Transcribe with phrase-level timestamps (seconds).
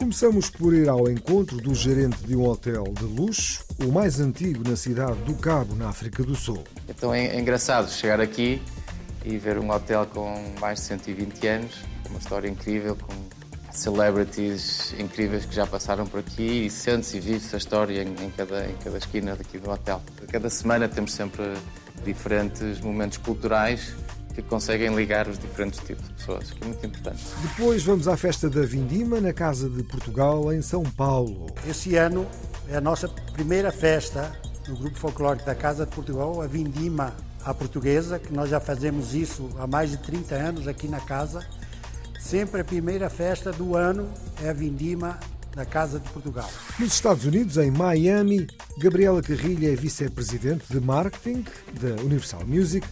[0.00, 4.66] Começamos por ir ao encontro do gerente de um hotel de luxo, o mais antigo
[4.66, 6.64] na cidade do Cabo, na África do Sul.
[6.88, 8.62] Então é, é engraçado chegar aqui
[9.26, 11.74] e ver um hotel com mais de 120 anos,
[12.08, 13.14] uma história incrível, com
[13.70, 18.30] celebrities incríveis que já passaram por aqui e sente-se e vive-se a história em, em
[18.30, 20.00] cada, em cada esquina daqui do hotel.
[20.32, 21.44] Cada semana temos sempre
[22.06, 23.94] diferentes momentos culturais
[24.34, 27.22] que conseguem ligar os diferentes tipos de pessoas, que é muito importante.
[27.42, 31.46] Depois vamos à festa da Vindima, na Casa de Portugal, em São Paulo.
[31.68, 32.26] Esse ano
[32.68, 34.32] é a nossa primeira festa
[34.68, 39.14] no Grupo Folclórico da Casa de Portugal, a Vindima à Portuguesa, que nós já fazemos
[39.14, 41.44] isso há mais de 30 anos aqui na casa.
[42.18, 44.08] Sempre a primeira festa do ano
[44.42, 45.18] é a Vindima
[45.54, 46.48] da Casa de Portugal.
[46.78, 48.46] Nos Estados Unidos, em Miami,
[48.78, 51.44] Gabriela Carrilha é vice-presidente de marketing
[51.80, 52.86] da Universal Music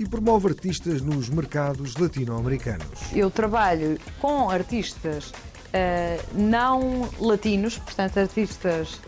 [0.00, 2.88] e promove artistas nos mercados latino-americanos.
[3.14, 5.30] Eu trabalho com artistas
[5.74, 8.98] eh, não latinos, portanto, artistas,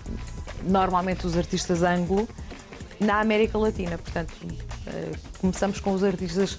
[0.62, 2.28] normalmente os artistas anglo,
[3.00, 3.96] na América Latina.
[3.96, 4.34] Portanto,
[4.86, 6.58] eh, começamos com os artistas,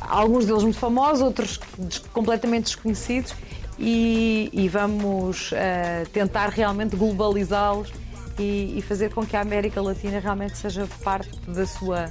[0.00, 1.60] alguns deles muito famosos, outros
[2.14, 3.34] completamente desconhecidos,
[3.78, 7.92] e, e vamos eh, tentar realmente globalizá-los
[8.38, 12.10] e, e fazer com que a América Latina realmente seja parte da sua,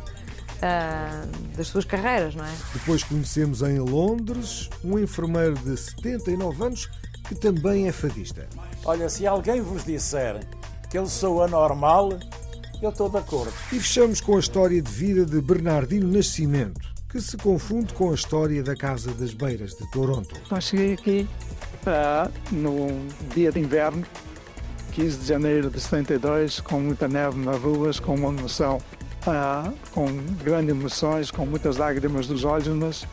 [0.62, 1.24] ah,
[1.56, 2.52] das suas carreiras, não é?
[2.74, 6.90] Depois conhecemos em Londres um enfermeiro de 79 anos
[7.28, 8.48] que também é fadista.
[8.84, 10.40] Olha, se alguém vos disser
[10.90, 12.10] que eu sou anormal,
[12.82, 13.54] eu estou de acordo.
[13.72, 18.16] E fechamos com a história de vida de Bernardino Nascimento, que se confunde com a
[18.16, 20.36] história da Casa das Beiras de Toronto.
[20.46, 21.28] Então cheguei aqui
[21.86, 22.88] ah, no
[23.34, 24.04] dia de inverno,
[24.94, 28.80] 15 de janeiro de 72, com muita neve nas ruas, com uma emoção,
[29.30, 30.08] ah, com
[30.44, 33.08] grandes emoções, com muitas lágrimas dos olhos, mas,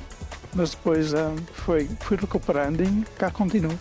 [0.54, 3.78] mas depois ah, foi, fui recuperando e cá continuo.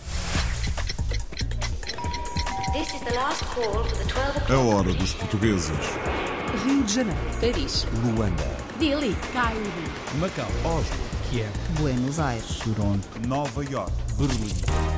[2.72, 4.52] This is the last call for the 12 o'clock.
[4.52, 5.70] A hora dos portugueses.
[6.64, 9.60] Rio de Janeiro, Paris, Luanda, Dili, Cairo,
[10.18, 10.96] Macau, Oslo,
[11.30, 14.95] Kiev, Buenos Aires, Toronto, Nova York, Berlim.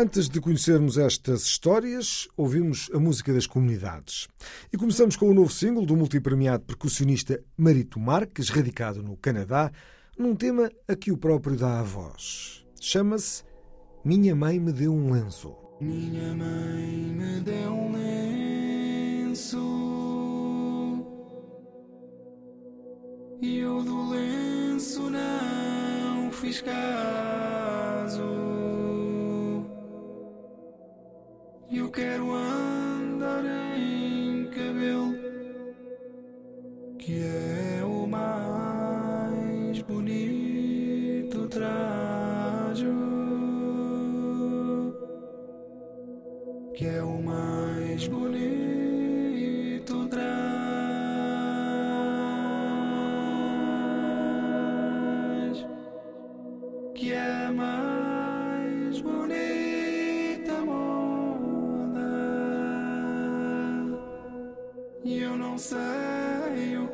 [0.00, 4.28] Antes de conhecermos estas histórias, ouvimos a música das comunidades.
[4.72, 9.72] E começamos com o novo single do multipremiado percussionista Marito Marques, radicado no Canadá,
[10.16, 12.64] num tema a que o próprio dá a voz.
[12.80, 13.42] Chama-se
[14.04, 15.56] Minha Mãe Me Deu um Lenço.
[15.80, 17.92] Minha mãe me deu um
[19.26, 19.58] lenço
[23.42, 28.57] e eu do lenço não fiz caso.
[31.70, 33.44] Eu quero andar
[33.76, 35.14] em cabelo
[36.98, 43.08] que é o mais bonito trajo.
[46.78, 49.28] que é o mais bonito
[50.08, 50.28] traz,
[56.94, 57.87] que é mais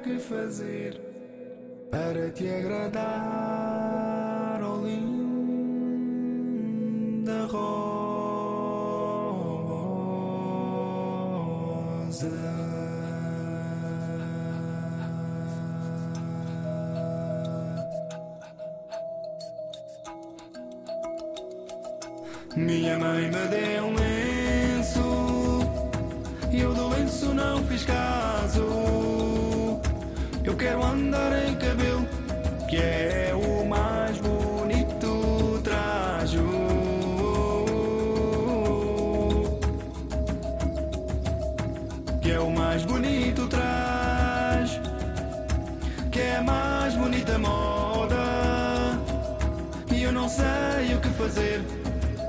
[0.04, 1.00] que fazer
[1.90, 3.53] para te agradar,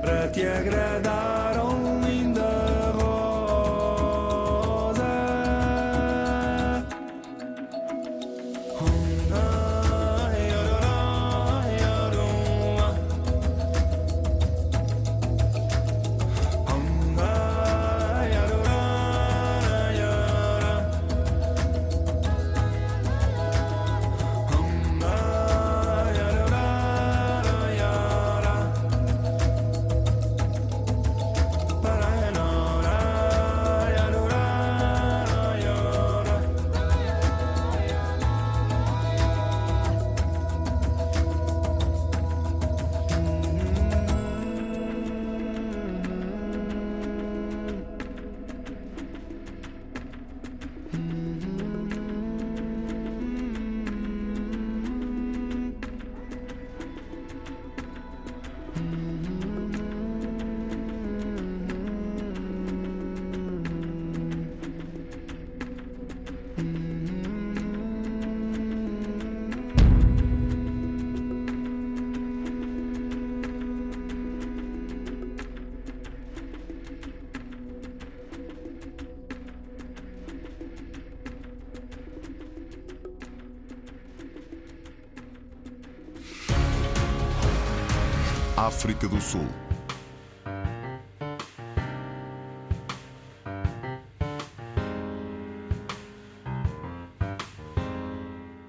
[0.06, 1.58] para te agradar,
[88.66, 89.46] África do Sul.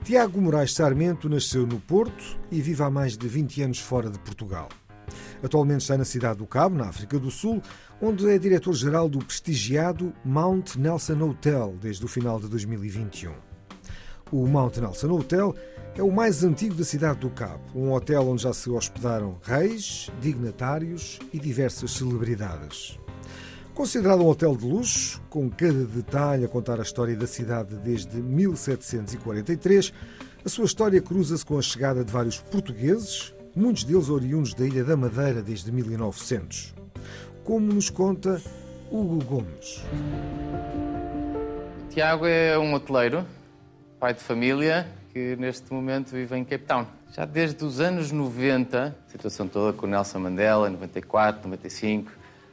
[0.04, 4.20] Tiago Moraes Sarmento nasceu no Porto e vive há mais de 20 anos fora de
[4.20, 4.70] Portugal.
[5.42, 7.60] Atualmente está na cidade do Cabo, na África do Sul,
[8.00, 13.57] onde é diretor-geral do prestigiado Mount Nelson Hotel desde o final de 2021.
[14.32, 15.56] O Mount Nelson Hotel
[15.96, 20.12] é o mais antigo da cidade do Cabo, um hotel onde já se hospedaram reis,
[20.22, 23.00] dignatários e diversas celebridades.
[23.74, 28.18] Considerado um hotel de luxo, com cada detalhe a contar a história da cidade desde
[28.18, 29.94] 1743,
[30.44, 34.84] a sua história cruza-se com a chegada de vários portugueses, muitos deles oriundos da Ilha
[34.84, 36.76] da Madeira desde 1900.
[37.44, 38.42] Como nos conta
[38.92, 39.84] Hugo Gomes.
[41.90, 43.26] Tiago é um hoteleiro,
[44.00, 46.86] pai de família, que neste momento vive em Cape Town.
[47.12, 52.12] Já desde os anos 90, a situação toda com Nelson Mandela, em 94, 95,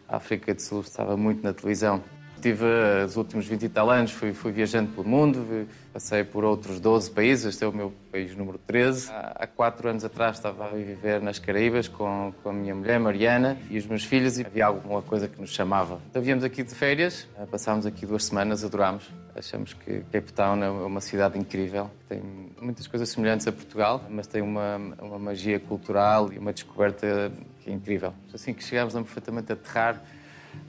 [0.08, 2.02] a África do Sul estava muito na televisão.
[2.44, 6.44] Tive eh, os últimos 20 e tal anos, fui, fui viajando pelo mundo, passei por
[6.44, 9.10] outros 12 países, este é o meu país número 13.
[9.10, 13.00] Há, há quatro anos atrás estava a viver nas Caraíbas com, com a minha mulher,
[13.00, 15.98] Mariana, e os meus filhos, e havia alguma coisa que nos chamava.
[16.10, 19.10] Então viemos aqui de férias, eh, passámos aqui duas semanas, adorámos.
[19.34, 22.20] Achamos que Cape Town é uma cidade incrível, tem
[22.60, 27.70] muitas coisas semelhantes a Portugal, mas tem uma, uma magia cultural e uma descoberta que
[27.70, 28.12] é incrível.
[28.34, 30.02] Assim que chegámos, lembro perfeitamente a aterrar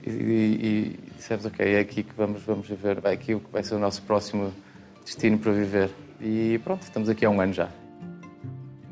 [0.06, 3.62] e, e, dissemos, ok, é aqui que vamos, vamos viver, vai aqui o que vai
[3.62, 4.52] ser o nosso próximo
[5.04, 5.90] destino para viver.
[6.20, 7.68] E pronto, estamos aqui há um ano já.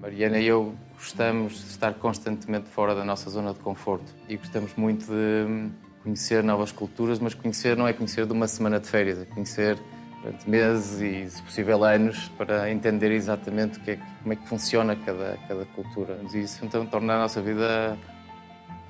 [0.01, 4.75] Mariana e eu gostamos de estar constantemente fora da nossa zona de conforto e gostamos
[4.75, 5.71] muito de
[6.03, 9.79] conhecer novas culturas, mas conhecer não é conhecer de uma semana de férias, é conhecer
[10.23, 14.97] durante meses e, se possível, anos para entender exatamente que é, como é que funciona
[14.97, 16.19] cada, cada cultura.
[16.33, 17.99] E isso então torna a nossa vida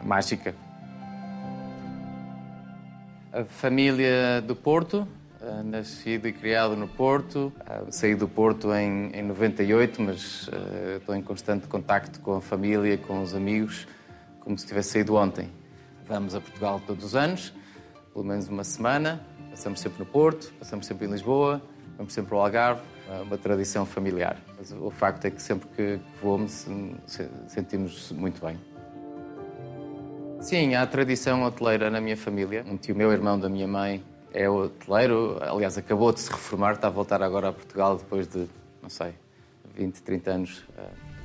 [0.03, 0.55] mágica.
[3.35, 5.09] A família do Porto,
[5.43, 10.99] eh, nascido e criado no Porto, eh, saí do Porto em, em 98, mas uh,
[10.99, 13.89] estou em constante contacto com a família, com os amigos,
[14.39, 15.51] como se tivesse saído ontem.
[16.07, 17.53] Vamos a Portugal todos os anos,
[18.13, 19.21] pelo menos uma semana,
[19.51, 21.61] passamos sempre no Porto, passamos sempre em Lisboa,
[21.97, 24.37] vamos sempre ao Algarve, é uma tradição familiar.
[24.57, 26.69] Mas o facto é que sempre que voamos
[27.49, 28.57] sentimos muito bem.
[30.45, 32.63] Sim, há tradição hoteleira na minha família.
[32.69, 35.39] Um tio meu, irmão da minha mãe, é hoteleiro.
[35.41, 38.47] Aliás, acabou de se reformar, está a voltar agora a Portugal depois de,
[38.83, 39.15] não sei,
[39.75, 40.83] 20, 30 anos uh,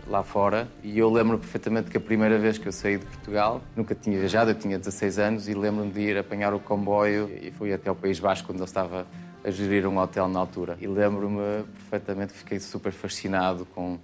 [0.08, 0.70] lá fora.
[0.82, 4.18] E eu lembro perfeitamente que a primeira vez que eu saí de Portugal, nunca tinha
[4.18, 7.92] viajado, eu tinha 16 anos, e lembro-me de ir apanhar o comboio e fui até
[7.92, 9.06] o País Basco, onde ele estava
[9.44, 10.78] a gerir um hotel na altura.
[10.80, 14.00] E lembro-me perfeitamente que fiquei super fascinado com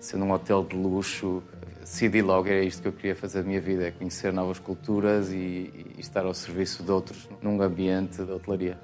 [0.00, 1.42] sendo um hotel de luxo,
[1.84, 5.30] decidi logo, era isto que eu queria fazer da minha vida, é conhecer novas culturas
[5.30, 8.78] e, e estar ao serviço de outros num ambiente de hotelaria.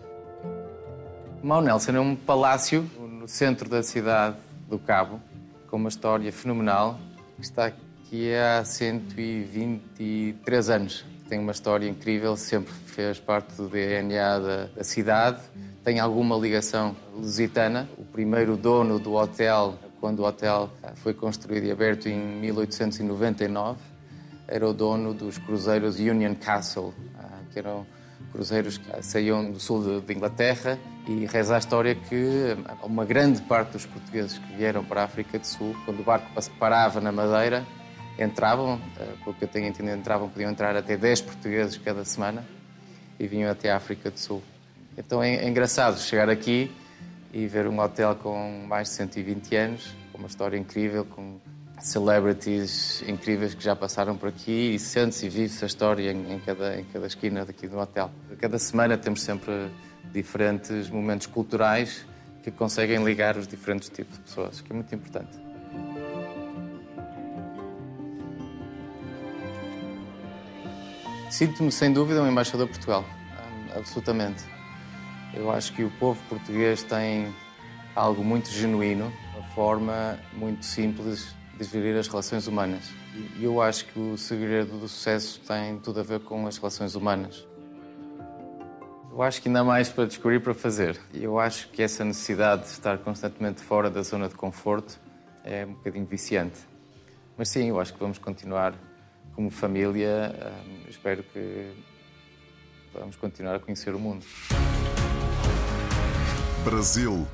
[1.43, 4.37] Mount Nelson é um palácio no centro da cidade
[4.69, 5.21] do Cabo,
[5.69, 6.99] com uma história fenomenal,
[7.37, 11.07] que está aqui há 123 anos.
[11.27, 15.41] Tem uma história incrível, sempre fez parte do DNA da, da cidade,
[15.83, 17.89] tem alguma ligação lusitana.
[17.97, 23.79] O primeiro dono do hotel quando o hotel foi construído e aberto em 1899,
[24.49, 27.87] era o dono dos cruzeiros Union Castle, ah, que eram
[28.33, 33.73] cruzeiros que saíam do sul de Inglaterra e reza a história que uma grande parte
[33.73, 36.27] dos portugueses que vieram para a África do Sul, quando o barco
[36.59, 37.65] parava na Madeira,
[38.19, 38.81] entravam,
[39.25, 42.45] pelo que eu tenho entendido, entravam, podiam entrar até 10 portugueses cada semana
[43.19, 44.43] e vinham até a África do Sul.
[44.97, 46.71] Então é engraçado chegar aqui
[47.33, 51.39] e ver um hotel com mais de 120 anos, com uma história incrível, com
[51.81, 56.41] celebrities incríveis que já passaram por aqui e sente-se e vive-se a história em, em,
[56.41, 58.11] cada, em cada esquina daqui do hotel.
[58.39, 59.71] Cada semana temos sempre
[60.13, 62.05] diferentes momentos culturais
[62.43, 65.39] que conseguem ligar os diferentes tipos de pessoas, que é muito importante.
[71.31, 73.05] Sinto-me, sem dúvida, um embaixador de Portugal,
[73.77, 74.60] absolutamente.
[75.35, 77.33] Eu acho que o povo português tem
[77.95, 82.91] algo muito genuíno, uma forma muito simples de gerir as relações humanas.
[83.39, 86.95] E eu acho que o segredo do sucesso tem tudo a ver com as relações
[86.95, 87.47] humanas.
[89.13, 90.99] Eu acho que ainda há mais para descobrir para fazer.
[91.13, 94.99] Eu acho que essa necessidade de estar constantemente fora da zona de conforto
[95.45, 96.61] é um bocadinho viciante.
[97.37, 98.75] Mas sim, eu acho que vamos continuar
[99.35, 100.33] como família.
[100.67, 101.73] Hum, espero que
[102.95, 104.25] vamos continuar a conhecer o mundo.
[106.65, 107.27] Brasil.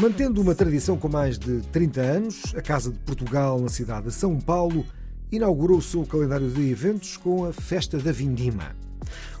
[0.00, 4.12] Mantendo uma tradição com mais de 30 anos, a Casa de Portugal, na cidade de
[4.12, 4.86] São Paulo,
[5.32, 8.76] inaugurou o seu calendário de eventos com a Festa da Vindima.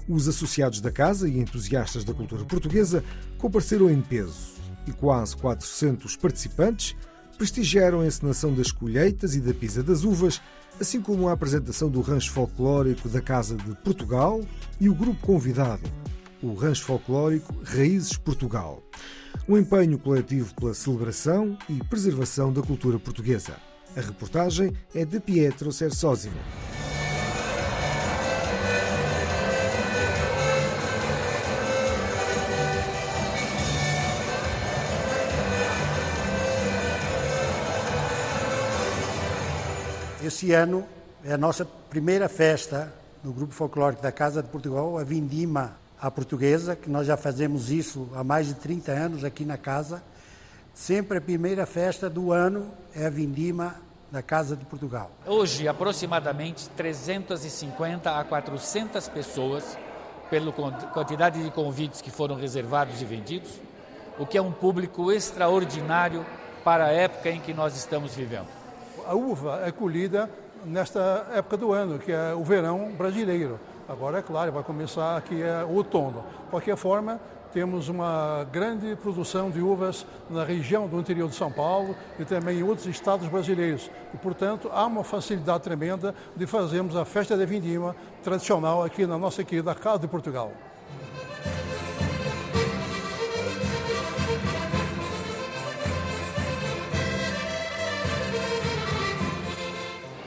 [0.08, 3.04] Os associados da casa e entusiastas da cultura portuguesa
[3.38, 6.96] compareceram em peso e quase 400 participantes
[7.36, 10.40] prestigiaram a encenação das colheitas e da pisa das uvas,
[10.80, 14.40] assim como a apresentação do rancho folclórico da Casa de Portugal
[14.80, 15.82] e o grupo convidado,
[16.42, 18.82] o rancho folclórico Raízes Portugal
[19.48, 23.56] um empenho coletivo pela celebração e preservação da cultura portuguesa.
[23.96, 26.36] A reportagem é de Pietro Sersosimo.
[40.36, 40.86] Esse ano
[41.24, 42.92] é a nossa primeira festa
[43.24, 47.70] no Grupo Folclórico da Casa de Portugal, a Vindima à portuguesa, que nós já fazemos
[47.70, 50.02] isso há mais de 30 anos aqui na casa.
[50.74, 53.76] Sempre a primeira festa do ano é a Vindima
[54.12, 55.10] da Casa de Portugal.
[55.26, 59.78] Hoje, aproximadamente 350 a 400 pessoas,
[60.28, 63.58] pela quantidade de convites que foram reservados e vendidos,
[64.18, 66.26] o que é um público extraordinário
[66.62, 68.65] para a época em que nós estamos vivendo.
[69.08, 70.28] A uva é colhida
[70.64, 73.60] nesta época do ano, que é o verão brasileiro.
[73.88, 76.24] Agora, é claro, vai começar aqui é outono.
[76.44, 77.20] De qualquer forma,
[77.52, 82.58] temos uma grande produção de uvas na região do interior de São Paulo e também
[82.58, 83.88] em outros estados brasileiros.
[84.12, 87.94] E, portanto, há uma facilidade tremenda de fazermos a festa da vindima
[88.24, 90.50] tradicional aqui na nossa querida Casa de Portugal.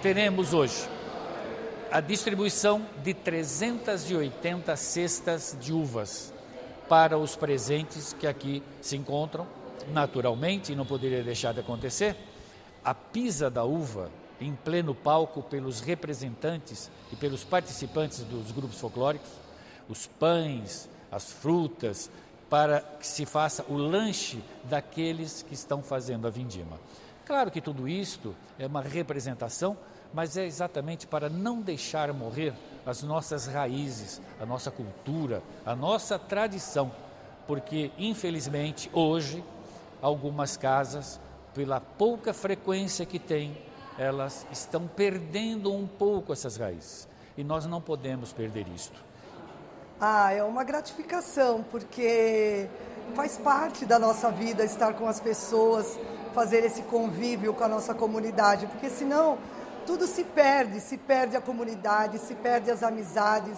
[0.01, 0.88] Teremos hoje
[1.91, 6.34] a distribuição de 380 cestas de uvas
[6.88, 9.46] para os presentes que aqui se encontram,
[9.91, 12.15] naturalmente, não poderia deixar de acontecer,
[12.82, 19.29] a pisa da uva em pleno palco pelos representantes e pelos participantes dos grupos folclóricos,
[19.89, 22.10] os pães, as frutas,
[22.50, 26.79] para que se faça o lanche daqueles que estão fazendo a vindima.
[27.29, 29.77] Claro que tudo isto é uma representação
[30.13, 32.53] mas é exatamente para não deixar morrer
[32.86, 36.91] as nossas raízes, a nossa cultura, a nossa tradição,
[37.45, 39.43] porque infelizmente hoje
[40.01, 41.19] algumas casas,
[41.53, 43.57] pela pouca frequência que têm,
[43.98, 47.07] elas estão perdendo um pouco essas raízes
[47.38, 49.00] e nós não podemos perder isto.
[50.00, 52.69] Ah, é uma gratificação, porque
[53.13, 56.00] faz parte da nossa vida estar com as pessoas,
[56.33, 59.38] fazer esse convívio com a nossa comunidade, porque senão
[59.86, 63.57] tudo se perde, se perde a comunidade, se perde as amizades.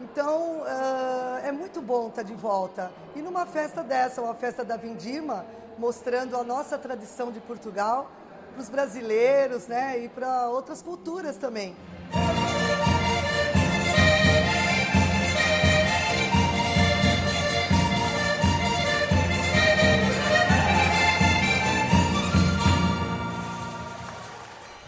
[0.00, 2.90] Então uh, é muito bom estar de volta.
[3.14, 5.44] E numa festa dessa, uma festa da Vindima,
[5.78, 8.10] mostrando a nossa tradição de Portugal
[8.52, 11.76] para os brasileiros né, e para outras culturas também.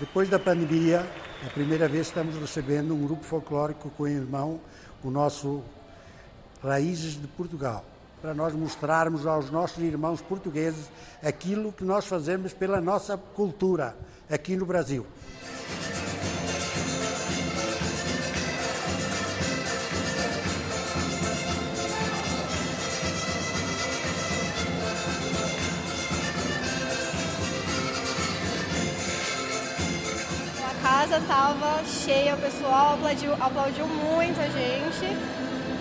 [0.08, 1.06] Depois da pandemia,
[1.44, 4.58] é a primeira vez que estamos recebendo um grupo folclórico com o irmão,
[5.04, 5.62] o nosso
[6.62, 7.84] Raízes de Portugal,
[8.22, 10.90] para nós mostrarmos aos nossos irmãos portugueses
[11.22, 13.94] aquilo que nós fazemos pela nossa cultura
[14.30, 15.06] aqui no Brasil.
[31.08, 35.16] Casa estava cheia, o pessoal aplaudiu, aplaudiu muito a gente.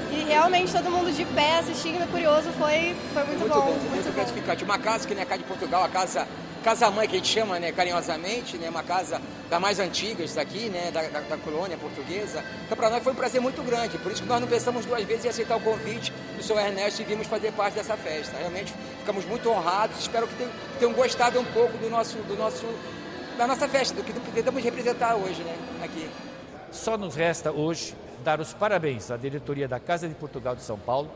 [0.09, 3.59] E realmente todo mundo de pé assistindo, curioso, foi, foi muito, muito bom.
[3.59, 3.71] bom.
[3.71, 4.63] Muito, muito gratificante.
[4.63, 6.25] Uma casa que nem a casa de Portugal, a casa
[6.63, 10.67] casa mãe que a gente chama né, carinhosamente, né, uma casa da mais antigas daqui,
[10.69, 12.43] né, da, da, da colônia portuguesa.
[12.65, 15.01] Então para nós foi um prazer muito grande, por isso que nós não pensamos duas
[15.03, 18.35] vezes em aceitar o convite do senhor Ernesto e vimos fazer parte dessa festa.
[18.37, 22.65] Realmente ficamos muito honrados, espero que tenham, tenham gostado um pouco do nosso, do nosso
[23.37, 26.09] da nossa festa, do que tentamos representar hoje, né, aqui.
[26.71, 30.77] Só nos resta hoje dar os parabéns à diretoria da Casa de Portugal de São
[30.77, 31.09] Paulo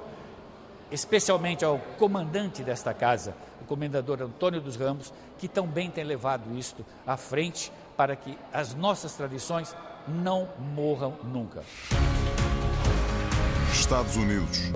[0.91, 6.85] especialmente ao comandante desta casa, o comendador Antônio dos Ramos, que também tem levado isto
[7.07, 9.73] à frente para que as nossas tradições
[10.07, 11.63] não morram nunca.
[13.71, 14.71] Estados Unidos.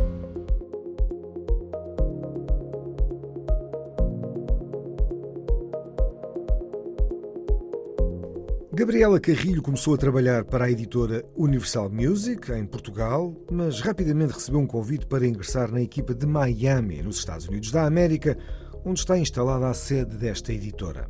[8.77, 14.60] Gabriela Carrilho começou a trabalhar para a editora Universal Music, em Portugal, mas rapidamente recebeu
[14.60, 18.38] um convite para ingressar na equipa de Miami, nos Estados Unidos da América,
[18.84, 21.10] onde está instalada a sede desta editora.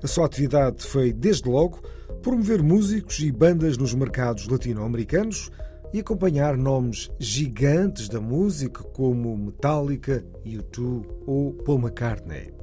[0.00, 1.82] A sua atividade foi, desde logo,
[2.22, 5.50] promover músicos e bandas nos mercados latino-americanos
[5.92, 12.54] e acompanhar nomes gigantes da música como Metallica, U2 ou Paul McCartney.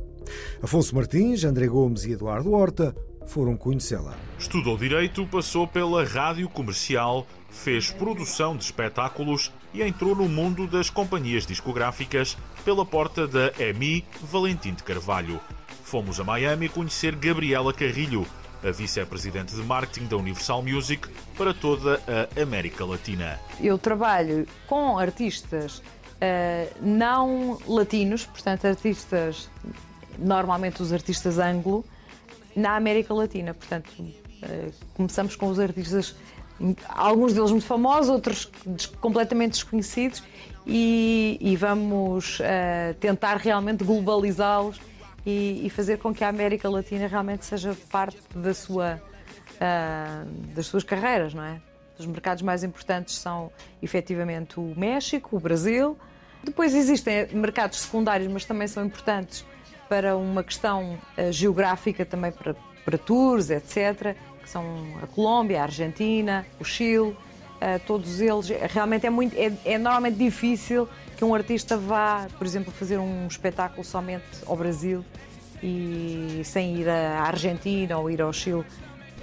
[0.62, 2.96] Afonso Martins, André Gomes e Eduardo Horta
[3.27, 4.13] foram conhecê-la.
[4.38, 10.89] Estudou Direito, passou pela rádio comercial, fez produção de espetáculos e entrou no mundo das
[10.89, 15.39] companhias discográficas pela porta da EMI Valentim de Carvalho.
[15.84, 18.25] Fomos a Miami conhecer Gabriela Carrilho,
[18.63, 23.39] a vice-presidente de marketing da Universal Music para toda a América Latina.
[23.60, 29.50] Eu trabalho com artistas uh, não latinos, portanto, artistas,
[30.18, 31.84] normalmente os artistas anglo,
[32.55, 33.53] na América Latina.
[33.53, 36.16] Portanto, uh, começamos com os artistas,
[36.87, 38.46] alguns deles muito famosos, outros
[39.00, 40.24] completamente desconhecidos,
[40.66, 44.79] e, e vamos uh, tentar realmente globalizá-los
[45.25, 49.01] e, e, fazer com que a América Latina realmente seja parte da sua,
[49.55, 51.61] uh, das suas carreiras, não é?
[51.98, 55.98] Os mercados mais importantes são efetivamente o México, o Brasil.
[56.44, 59.46] Depois existem mercados secundários, mas também são importantes
[59.94, 64.66] para uma questão uh, geográfica, também para, para tours, etc., que são
[65.03, 67.10] a Colômbia, a Argentina, o Chile.
[67.10, 72.48] Uh, todos eles, realmente é, muito, é, é normalmente difícil que um artista vá, por
[72.48, 75.06] exemplo, fazer um espetáculo somente ao Brasil
[75.62, 78.66] e sem ir à Argentina ou ir ao Chile.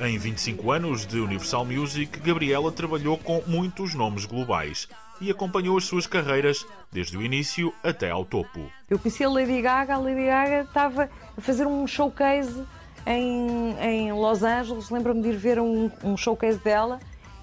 [0.01, 4.89] Em 25 anos de Universal Music, Gabriela trabalhou com muitos nomes globais
[5.21, 8.61] e acompanhou as suas carreiras desde o início até ao topo.
[8.89, 12.65] Eu conheci a Lady Gaga, a Lady Gaga estava a fazer um showcase
[13.07, 16.99] em, em Los Angeles, lembro-me de ir ver um, um showcase dela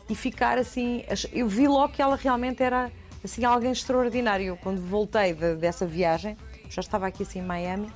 [0.10, 2.92] e ficar assim, eu vi logo que ela realmente era
[3.24, 4.58] assim alguém extraordinário.
[4.62, 6.38] Quando voltei de, dessa viagem,
[6.70, 7.92] já estava aqui assim em Miami,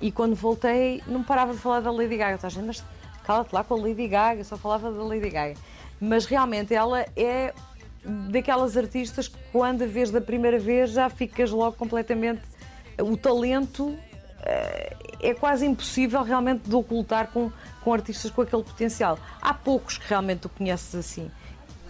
[0.00, 2.36] e quando voltei não parava de falar da Lady Gaga.
[2.36, 2.84] Estás a mas
[3.24, 5.54] cala-te lá com a Lady Gaga, só falava da Lady Gaga.
[6.00, 7.54] Mas realmente ela é
[8.04, 12.42] daquelas artistas que quando a vês da primeira vez já ficas logo completamente.
[13.00, 13.96] O talento
[14.42, 17.50] eh, é quase impossível realmente de ocultar com,
[17.82, 19.18] com artistas com aquele potencial.
[19.40, 21.30] Há poucos que realmente tu conheces assim.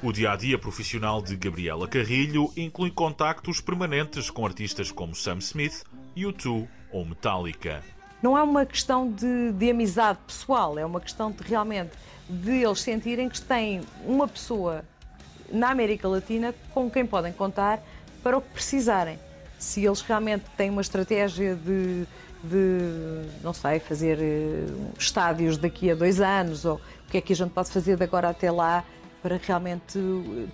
[0.03, 5.39] O dia a dia profissional de Gabriela Carrilho inclui contactos permanentes com artistas como Sam
[5.39, 5.85] Smith,
[6.17, 7.83] U2 ou Metallica.
[8.21, 11.93] Não é uma questão de, de amizade pessoal, é uma questão de realmente
[12.29, 14.85] de eles sentirem que têm uma pessoa
[15.53, 17.81] na América Latina com quem podem contar
[18.23, 19.19] para o que precisarem.
[19.59, 22.05] Se eles realmente têm uma estratégia de,
[22.43, 22.79] de
[23.43, 24.67] não sei, fazer eh,
[24.99, 28.03] estádios daqui a dois anos, ou o que é que a gente pode fazer de
[28.03, 28.85] agora até lá,
[29.23, 29.99] para realmente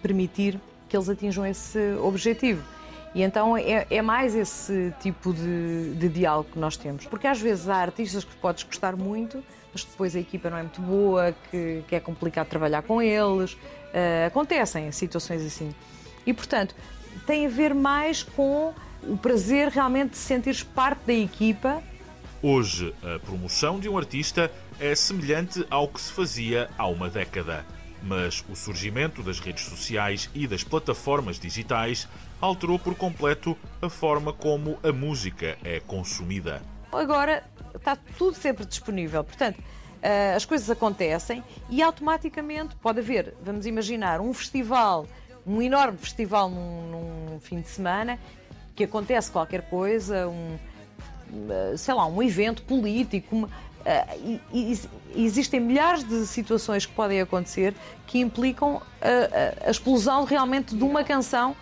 [0.03, 2.63] permitir que eles atinjam esse objetivo.
[3.15, 7.07] E então é, é mais esse tipo de, de, diálogo que nós temos.
[7.07, 10.63] Porque às vezes há artistas que podes gostar muito, mas depois a equipa não é
[10.63, 13.57] muito boa, que, que é complicado trabalhar com eles.
[13.89, 15.75] Uh, acontecem situações assim.
[16.27, 16.75] E portanto,
[17.27, 18.73] tem a ver mais com
[19.03, 21.83] o prazer realmente de sentir parte da equipa.
[22.43, 27.65] Hoje, a promoção de um artista é semelhante ao que se fazia há uma década
[28.03, 32.09] mas o surgimento das redes sociais e das plataformas digitais
[32.41, 36.63] alterou por completo a forma como a música é consumida.
[36.93, 39.61] Agora está tudo sempre disponível, portanto,
[40.03, 45.07] eh, as coisas acontecem e automaticamente pode haver, vamos imaginar, um festival,
[45.47, 48.19] um enorme festival num, num fim de semana,
[48.75, 50.57] que acontece qualquer coisa, um,
[51.51, 54.79] eh, sei lá, um evento político, uma, Uh, e,
[55.15, 57.75] e, existem milhares de situações que podem acontecer
[58.07, 61.57] que implicam a, a, a, explosão realmente de uma canção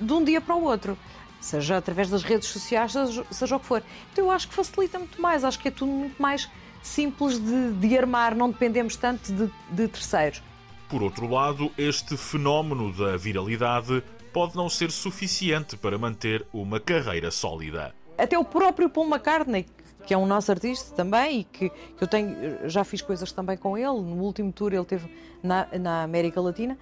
[0.00, 0.98] de um dia para o outro,
[1.40, 3.82] seja através das redes sociais, seja, seja o que for.
[4.10, 6.48] Então eu acho que facilita muito mais, acho que é tudo muito mais
[6.82, 10.42] simples de, de armar, não dependemos tanto de, de terceiros.
[10.88, 17.30] Por outro lado, este fenómeno da viralidade pode não ser suficiente para manter uma carreira
[17.30, 17.94] sólida.
[18.18, 19.66] Até o próprio Paul McCartney,
[20.04, 23.56] que é um nosso artista também e que, que eu tenho, já fiz coisas também
[23.56, 23.86] com ele.
[23.86, 25.08] No último tour ele teve
[25.42, 26.76] na, na América Latina.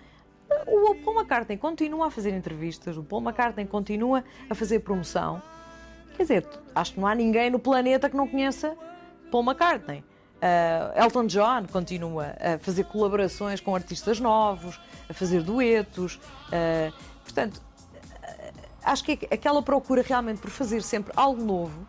[0.66, 5.42] o Paul McCartney continua a fazer entrevistas, o Paul McCartney continua a fazer promoção.
[6.16, 8.76] Quer dizer, acho que não há ninguém no planeta que não conheça
[9.30, 10.04] Paul McCartney.
[10.38, 16.14] Uh, Elton John continua a fazer colaborações com artistas novos, a fazer duetos.
[16.46, 16.92] Uh,
[17.24, 21.86] portanto, uh, acho que aquela procura realmente por fazer sempre algo novo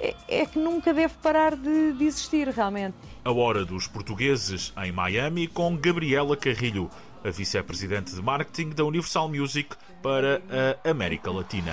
[0.00, 2.96] é, é que nunca deve parar de, de existir, realmente.
[3.24, 6.90] A Hora dos Portugueses, em Miami, com Gabriela Carrilho,
[7.24, 10.42] a vice-presidente de marketing da Universal Music para
[10.84, 11.72] a América Latina.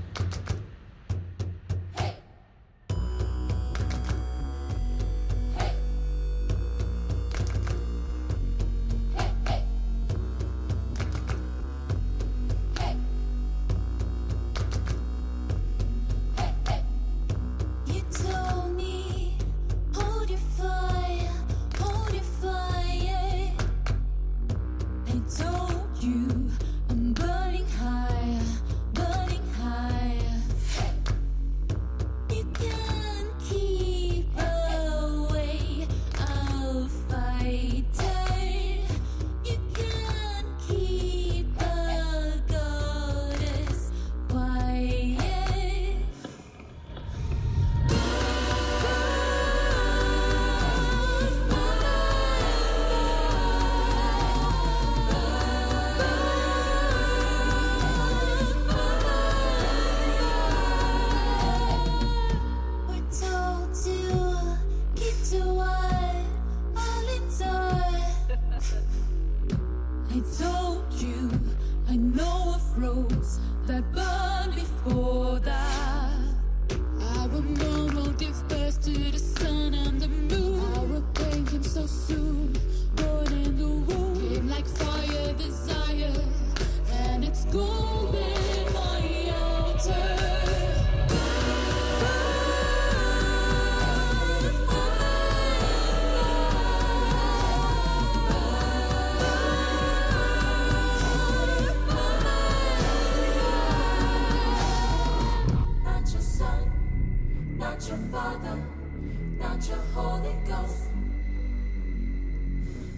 [109.61, 110.87] Let your Holy Ghost.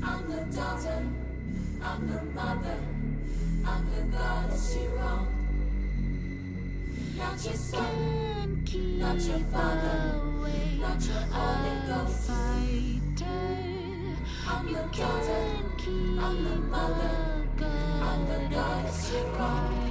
[0.02, 1.04] I'm the daughter,
[1.84, 2.78] I'm the mother,
[3.66, 5.28] I'm the goddess you wrong.
[7.18, 8.64] Not your son,
[8.98, 10.22] not your father,
[10.80, 12.30] not your Holy Ghost.
[14.48, 15.44] I'm the daughter,
[16.22, 19.83] I'm the mother, I'm the goddess you wrong.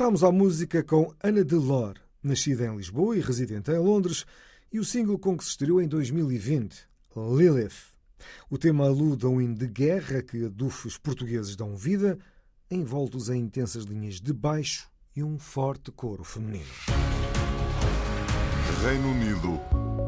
[0.00, 4.24] Voltámos à música com Ana Delor, nascida em Lisboa e residente em Londres,
[4.72, 6.88] e o single com que se estreou em 2020,
[7.36, 7.92] Lilith.
[8.48, 12.18] O tema alude a um hino de guerra que adufes portugueses dão vida,
[12.70, 16.64] envoltos em intensas linhas de baixo e um forte coro feminino.
[18.82, 19.99] Reino Unido.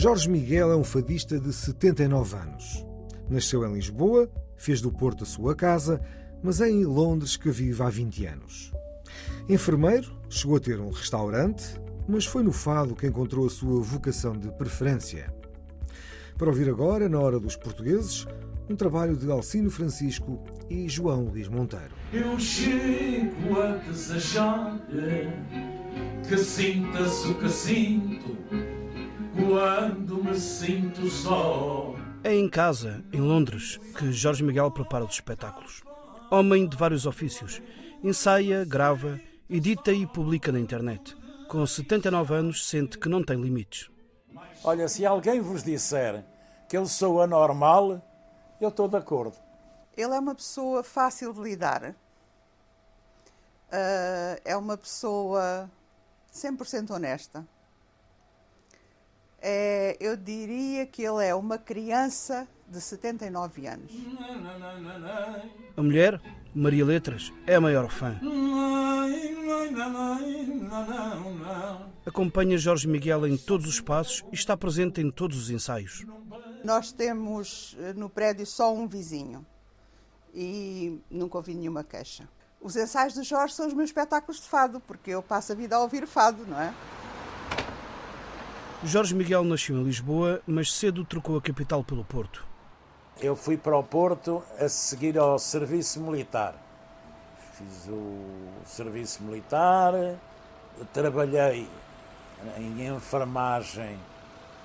[0.00, 2.86] Jorge Miguel é um fadista de 79 anos.
[3.28, 6.00] Nasceu em Lisboa, fez do Porto a sua casa,
[6.42, 8.72] mas é em Londres que vive há 20 anos.
[9.46, 14.32] Enfermeiro, chegou a ter um restaurante, mas foi no fado que encontrou a sua vocação
[14.32, 15.30] de preferência.
[16.38, 18.26] Para ouvir agora, na hora dos portugueses,
[18.70, 21.94] um trabalho de Alcino Francisco e João Luís Monteiro.
[22.10, 24.80] Eu chego a desejar
[26.26, 28.34] que sintas o que sinto
[29.46, 31.94] quando me sinto só.
[32.22, 35.82] É em casa, em Londres, que Jorge Miguel prepara os espetáculos.
[36.30, 37.62] Homem de vários ofícios,
[38.02, 41.16] ensaia, grava, edita e publica na internet.
[41.48, 43.90] Com 79 anos, sente que não tem limites.
[44.62, 46.24] Olha, se alguém vos disser
[46.68, 48.00] que eu sou anormal,
[48.60, 49.36] eu estou de acordo.
[49.96, 51.96] Ele é uma pessoa fácil de lidar.
[53.72, 55.68] Uh, é uma pessoa
[56.32, 57.44] 100% honesta.
[59.42, 63.92] É, eu diria que ele é uma criança de 79 anos.
[65.76, 66.20] A mulher,
[66.54, 68.20] Maria Letras, é a maior fã.
[72.06, 76.04] Acompanha Jorge Miguel em todos os passos e está presente em todos os ensaios.
[76.62, 79.44] Nós temos eh, no prédio só um vizinho
[80.34, 82.28] e nunca ouvi nenhuma queixa.
[82.60, 85.76] Os ensaios do Jorge são os meus espetáculos de fado, porque eu passo a vida
[85.76, 86.74] a ouvir fado, não é?
[88.82, 92.46] Jorge Miguel nasceu em Lisboa, mas cedo trocou a capital pelo Porto.
[93.20, 96.54] Eu fui para o Porto a seguir ao serviço militar.
[97.52, 98.24] Fiz o
[98.64, 99.92] serviço militar,
[100.94, 101.68] trabalhei
[102.56, 103.98] em enfermagem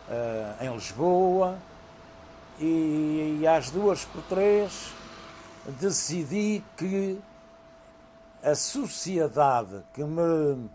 [0.08, 1.58] uh, em Lisboa
[2.58, 4.94] e, e às duas por três
[5.78, 7.20] decidi que
[8.42, 10.70] a sociedade que me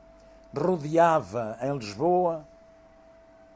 [0.54, 2.44] rodeava em Lisboa,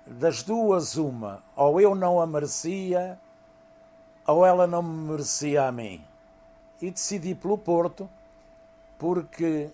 [0.06, 3.18] das duas uma, ou eu não a merecia,
[4.26, 6.04] ou ela não me merecia a mim.
[6.80, 8.08] E decidi pelo Porto,
[8.98, 9.70] porque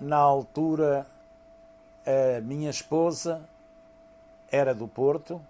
[0.00, 1.06] na altura
[2.06, 3.42] a minha esposa
[4.50, 5.40] era do Porto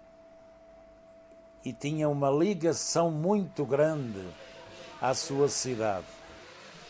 [1.65, 4.25] e tinha uma ligação muito grande
[5.01, 6.05] à sua cidade.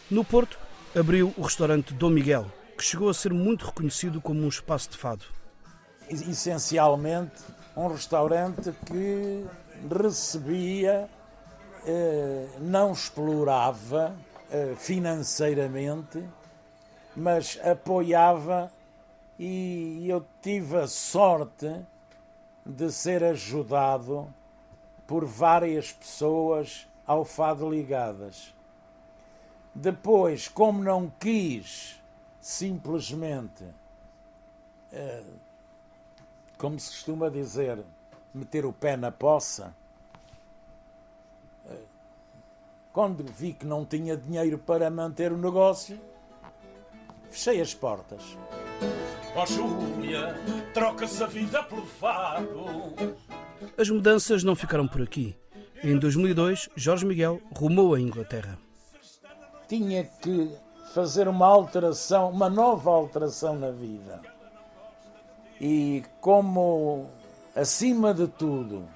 [0.09, 0.59] No Porto,
[0.95, 2.45] abriu o restaurante Dom Miguel,
[2.77, 5.25] que chegou a ser muito reconhecido como um espaço de fado.
[6.09, 7.41] Essencialmente,
[7.75, 9.45] um restaurante que
[9.89, 11.09] recebia,
[11.85, 14.15] eh, não explorava
[14.51, 16.23] eh, financeiramente,
[17.15, 18.71] mas apoiava
[19.37, 21.81] e eu tive a sorte
[22.65, 24.33] de ser ajudado
[25.07, 28.53] por várias pessoas ao fado ligadas.
[29.75, 32.01] Depois, como não quis
[32.39, 33.65] simplesmente,
[34.91, 35.23] eh,
[36.63, 37.83] como se costuma dizer,
[38.33, 39.75] meter o pé na poça,
[41.65, 41.75] eh,
[42.93, 45.99] quando vi que não tinha dinheiro para manter o negócio,
[47.29, 48.37] fechei as portas.
[49.35, 50.37] Ó oh, Júlia,
[50.73, 52.63] troca-se a vida por fado.
[53.77, 55.35] As mudanças não ficaram por aqui.
[55.83, 58.57] Em 2002, Jorge Miguel rumou à Inglaterra.
[59.67, 60.49] Tinha que
[60.93, 64.32] fazer uma alteração, uma nova alteração na vida.
[65.59, 67.09] E como,
[67.55, 68.87] acima de tudo,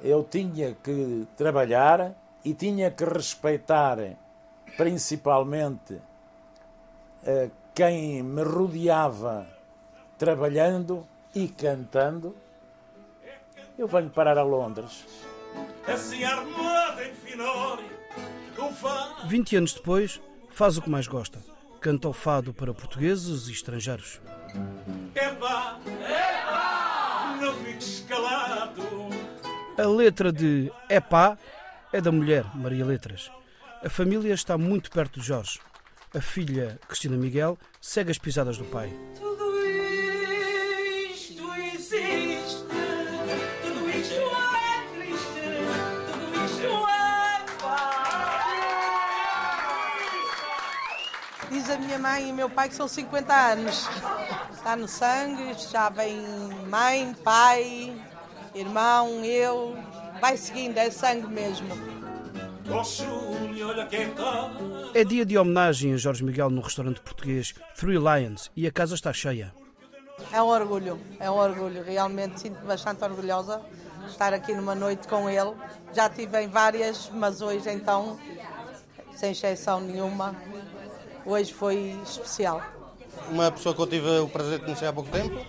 [0.00, 3.98] eu tinha que trabalhar e tinha que respeitar,
[4.76, 6.00] principalmente,
[7.24, 9.46] eh, quem me rodeava
[10.18, 12.34] trabalhando e cantando,
[13.78, 15.04] eu venho parar a Londres.
[19.26, 21.38] 20 anos depois, faz o que mais gosta.
[21.82, 24.20] Canta o fado para portugueses e estrangeiros.
[25.16, 28.82] Epá, epá, não fiques calado.
[29.76, 31.36] A letra de Epá
[31.92, 33.32] é da mulher, Maria Letras.
[33.84, 35.58] A família está muito perto de Jorge.
[36.14, 38.92] A filha, Cristina Miguel, segue as pisadas do pai.
[52.02, 53.88] Mãe e meu pai que são 50 anos.
[54.52, 56.18] Está no sangue, já vem
[56.68, 57.94] mãe, pai,
[58.54, 59.76] irmão, eu.
[60.20, 61.68] Vai seguindo, é sangue mesmo.
[64.94, 68.94] É dia de homenagem a Jorge Miguel no restaurante português Three Lions e a casa
[68.94, 69.54] está cheia.
[70.32, 71.84] É um orgulho, é um orgulho.
[71.84, 73.62] Realmente sinto-me bastante orgulhosa
[74.04, 75.54] de estar aqui numa noite com ele.
[75.92, 78.18] Já tive em várias, mas hoje então,
[79.14, 80.34] sem exceção nenhuma,
[81.24, 82.62] hoje foi especial.
[83.28, 85.44] Uma pessoa que eu tive o prazer de conhecer há pouco tempo,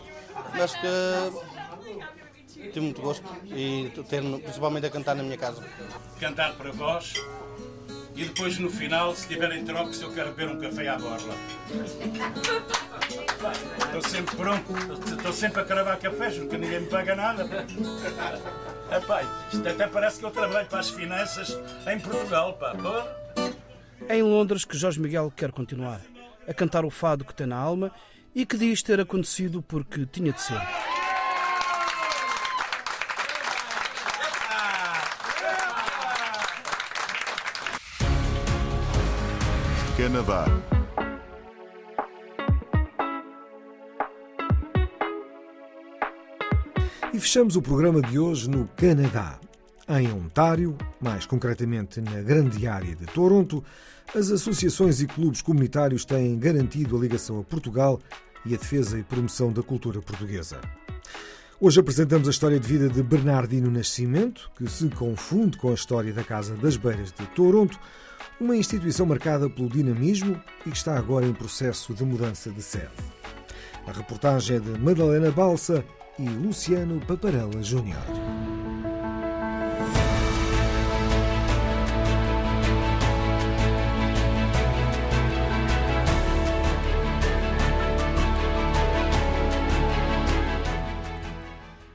[0.53, 1.31] mas que
[2.71, 5.63] tive muito gosto e ter principalmente a cantar na minha casa.
[6.19, 7.13] Cantar para vós
[8.15, 11.33] e depois no final, se tiverem trocos, eu quero beber um café à borla.
[13.85, 14.73] Estou sempre pronto,
[15.15, 17.43] estou sempre a cravar cafés, nunca ninguém me paga nada.
[18.95, 21.57] Epá, isto até parece que eu trabalho para as finanças
[21.87, 22.73] em Portugal, pá.
[24.13, 25.99] É em Londres que Jorge Miguel quer continuar,
[26.47, 27.91] a cantar o fado que tem na alma
[28.35, 30.61] e que diz ter acontecido porque tinha de ser.
[39.97, 40.45] Canadá.
[47.11, 49.39] E fechamos o programa de hoje no Canadá.
[49.87, 53.61] Em Ontário, mais concretamente na grande área de Toronto,
[54.15, 57.99] as associações e clubes comunitários têm garantido a ligação a Portugal
[58.45, 60.61] e a defesa e promoção da cultura portuguesa.
[61.59, 66.13] Hoje apresentamos a história de vida de Bernardino Nascimento, que se confunde com a história
[66.13, 67.77] da Casa das Beiras de Toronto,
[68.39, 72.87] uma instituição marcada pelo dinamismo e que está agora em processo de mudança de sede.
[73.85, 75.83] A reportagem é de Madalena Balsa
[76.17, 78.52] e Luciano Paparella Júnior.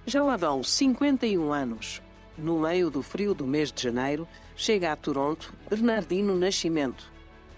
[0.09, 2.01] Já lá vão 51 anos.
[2.39, 7.13] No meio do frio do mês de janeiro, chega a Toronto Bernardino Nascimento,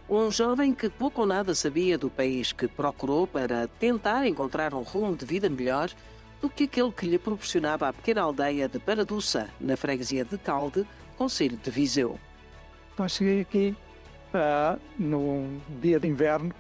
[0.08, 4.82] um jovem que pouco ou nada sabia do país que procurou para tentar encontrar um
[4.82, 5.92] rumo de vida melhor
[6.40, 10.84] do que aquele que lhe proporcionava a pequena aldeia de Paraduça, na freguesia de Calde,
[11.16, 12.18] Conselho de Viseu.
[12.92, 13.76] Então cheguei aqui
[14.34, 16.52] uh, no dia de inverno,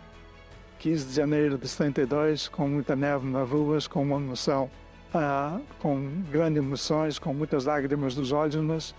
[0.78, 4.70] 15 de janeiro de 72, com muita neve nas ruas, com uma emoção
[5.14, 8.94] ah, com grandes emoções, com muitas lágrimas dos olhos, mas,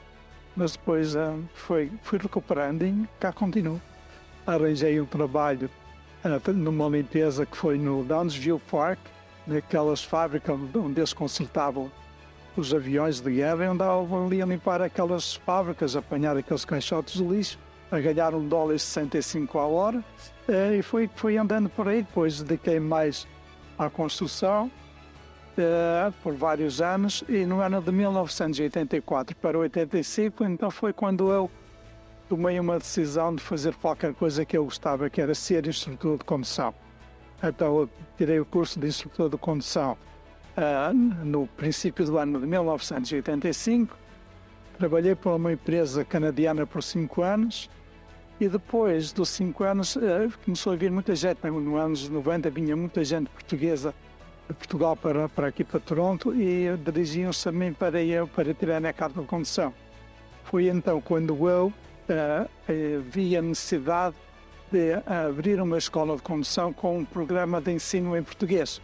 [0.56, 3.82] mas depois ah, foi, fui recuperando e cá continuo.
[4.46, 5.70] Arranjei um trabalho
[6.24, 9.00] ah, numa limpeza que foi no Downsville Park,
[9.48, 11.92] naquelas fábricas onde eles consertavam
[12.56, 17.58] os aviões de guerra, andavam ali a limpar aquelas fábricas, apanhar aqueles caixotes de lixo,
[17.90, 20.04] a ganhar um dólar e 65 a hora,
[20.78, 22.04] e fui, fui andando por aí.
[22.04, 23.26] Depois dediquei mais
[23.78, 24.70] à construção,
[25.62, 31.50] uh, por vários anos e no ano de 1984 para 85, então foi quando eu
[32.28, 36.24] tomei uma decisão de fazer qualquer coisa que eu gostava, que era ser instrutor de
[36.24, 36.74] condução.
[37.44, 39.98] Então eu tirei o curso de instrutor de condução
[40.58, 43.98] uh, no princípio do ano de 1985,
[44.78, 47.70] trabalhei para uma empresa canadiana por cinco anos
[48.40, 50.02] e depois dos cinco anos uh,
[50.44, 53.94] começou a vir muita gente, nos anos 90 vinha muita gente portuguesa
[54.54, 58.94] Portugal para, para aqui para Toronto e dirigiam-se a mim para eu para tirar a
[58.94, 59.74] carta de condução.
[60.44, 64.16] Foi então quando eu uh, vi a necessidade
[64.72, 68.82] de abrir uma escola de condução com um programa de ensino em português.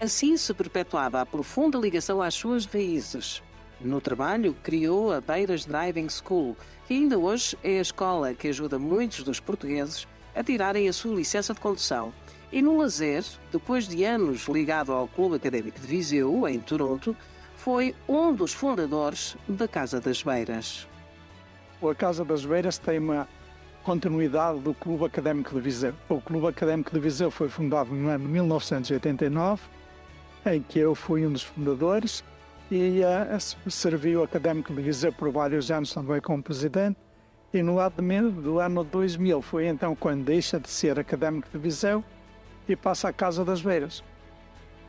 [0.00, 3.42] Assim se perpetuava a profunda ligação às suas raízes.
[3.80, 8.78] No trabalho, criou a Beiras Driving School, que ainda hoje é a escola que ajuda
[8.78, 12.12] muitos dos portugueses a tirarem a sua licença de condução
[12.52, 17.16] e no lazer, depois de anos ligado ao Clube Académico de Viseu, em Toronto,
[17.56, 20.86] foi um dos fundadores da Casa das Beiras.
[21.82, 23.26] A Casa das Beiras tem uma
[23.82, 25.94] continuidade do Clube Académico de Viseu.
[26.10, 29.62] O Clube Académico de Viseu foi fundado no ano 1989,
[30.44, 32.22] em que eu fui um dos fundadores
[32.70, 36.98] e uh, servi o Académico de Viseu por vários anos também como presidente.
[37.54, 42.04] E no ano, do ano 2000 foi então quando deixa de ser Académico de Viseu
[42.68, 44.02] e passa à Casa das Beiras.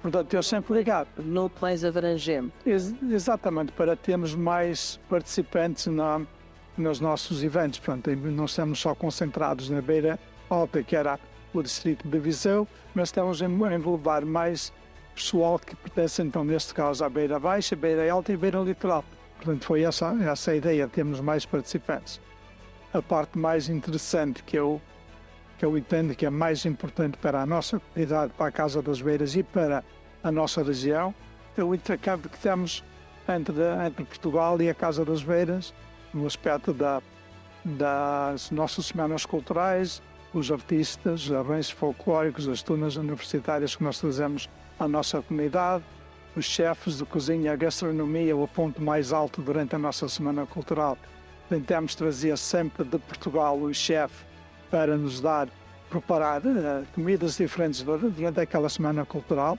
[0.01, 1.07] Portanto, eu sempre ligado.
[1.17, 2.53] No mais abrangente.
[2.65, 6.21] Ex exatamente, para termos mais participantes na,
[6.77, 7.79] nos nossos eventos.
[7.79, 11.17] Portanto, não estamos só concentrados na Beira Alta, que era
[11.53, 14.73] o distrito de Viseu, mas estamos a envolver mais
[15.15, 19.05] pessoal que pertence, então, neste caso, à Beira Baixa, Beira Alta e Beira Litoral.
[19.37, 22.19] Portanto, foi essa, essa a ideia, termos mais participantes.
[22.93, 24.81] A parte mais interessante que eu
[25.57, 29.01] que eu entendo que é mais importante para a nossa comunidade, para a Casa das
[29.01, 29.83] Beiras e para
[30.23, 31.13] a nossa região,
[31.57, 32.83] é o intercâmbio que temos
[33.27, 35.73] entre, entre Portugal e a Casa das Beiras,
[36.13, 37.01] no aspecto da,
[37.63, 40.01] das nossas semanas culturais,
[40.33, 44.49] os artistas, os arranjos folclóricos, as turmas universitárias que nós trazemos
[44.79, 45.83] à nossa comunidade,
[46.35, 50.97] os chefes de cozinha, a gastronomia, o ponto mais alto durante a nossa semana cultural.
[51.47, 54.32] Tentamos trazer sempre de Portugal o chefe
[54.73, 55.47] para nos dar,
[55.87, 59.55] preparar uh, comidas diferentes durante aquela semana cultural.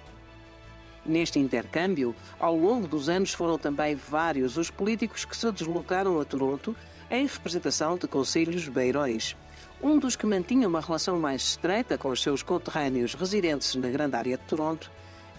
[1.07, 6.25] Neste intercâmbio, ao longo dos anos foram também vários os políticos que se deslocaram a
[6.25, 6.75] Toronto
[7.09, 9.37] em representação de conselhos beirões.
[9.81, 14.17] Um dos que mantinha uma relação mais estreita com os seus conterrâneos residentes na grande
[14.17, 14.91] área de Toronto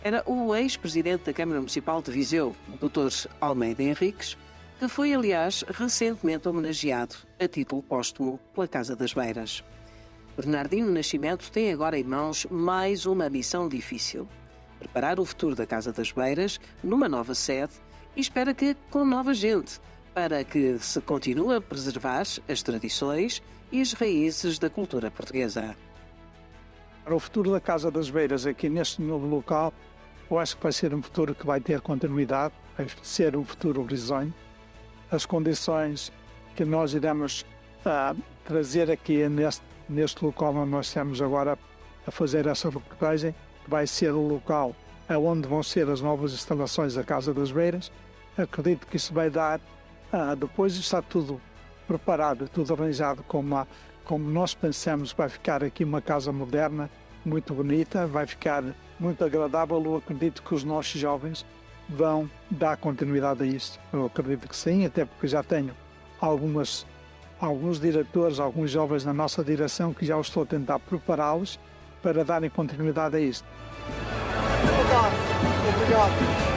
[0.01, 3.27] era o ex-presidente da Câmara Municipal de Viseu, Dr.
[3.41, 4.37] Almeida Henriques,
[4.79, 9.63] que foi, aliás, recentemente homenageado a título póstumo pela Casa das Beiras.
[10.35, 14.27] Bernardino Nascimento tem agora em mãos mais uma missão difícil:
[14.79, 17.73] preparar o futuro da Casa das Beiras numa nova sede
[18.15, 19.79] e espera que com nova gente,
[20.13, 25.75] para que se continue a preservar as tradições e as raízes da cultura portuguesa.
[27.03, 29.73] Para o futuro da Casa das Beiras aqui neste novo local,
[30.29, 33.83] eu acho que vai ser um futuro que vai ter continuidade, vai ser um futuro
[33.83, 34.33] risonho,
[35.11, 36.11] as condições
[36.55, 37.45] que nós iremos
[37.85, 41.57] uh, trazer aqui neste, neste local onde nós estamos agora
[42.05, 43.33] a fazer essa reportagem,
[43.67, 44.75] vai ser o local
[45.07, 47.91] aonde vão ser as novas instalações da Casa das Beiras.
[48.37, 51.39] Acredito que isso vai dar, uh, depois está tudo
[51.87, 53.67] preparado, tudo arranjado como, a,
[54.03, 56.89] como nós pensamos vai ficar aqui uma casa moderna,
[57.23, 58.63] muito bonita, vai ficar
[58.99, 59.81] muito agradável.
[59.83, 61.45] Eu acredito que os nossos jovens
[61.89, 63.79] vão dar continuidade a isto.
[63.91, 65.73] Eu acredito que sim, até porque já tenho
[66.19, 66.85] algumas,
[67.39, 71.59] alguns diretores, alguns jovens na nossa direção que já estou a tentar prepará-los
[72.01, 73.47] para darem continuidade a isto.
[75.75, 76.54] Obrigado.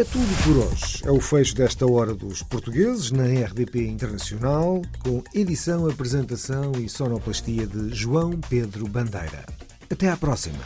[0.00, 1.02] E é tudo por hoje.
[1.04, 7.66] É o fecho desta Hora dos Portugueses na RDP Internacional, com edição, apresentação e sonoplastia
[7.66, 9.44] de João Pedro Bandeira.
[9.92, 10.56] Até à próxima.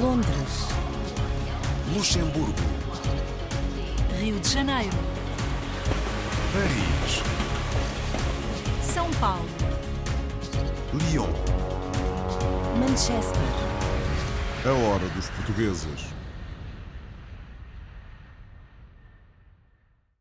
[0.00, 0.66] Londres.
[1.94, 2.52] Luxemburgo.
[4.20, 4.96] Rio de Janeiro.
[6.52, 7.22] Paris.
[8.92, 9.46] São Paulo.
[10.92, 11.30] Lyon.
[12.80, 13.40] Manchester.
[14.64, 16.03] A Hora dos Portugueses